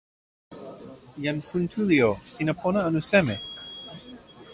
[1.25, 2.09] jan Kuntuli o!
[2.35, 3.35] sina pona anu seme?